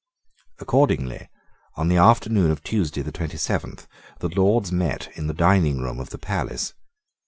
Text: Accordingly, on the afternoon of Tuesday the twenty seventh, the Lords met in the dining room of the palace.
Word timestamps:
Accordingly, 0.57 1.29
on 1.75 1.87
the 1.87 1.97
afternoon 1.97 2.49
of 2.49 2.63
Tuesday 2.63 3.03
the 3.03 3.11
twenty 3.11 3.37
seventh, 3.37 3.85
the 4.17 4.29
Lords 4.29 4.71
met 4.71 5.15
in 5.15 5.27
the 5.27 5.33
dining 5.35 5.79
room 5.79 5.99
of 5.99 6.09
the 6.09 6.17
palace. 6.17 6.73